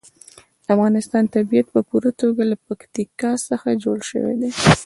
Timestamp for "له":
2.51-2.55